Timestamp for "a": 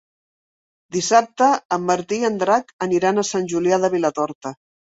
3.25-3.27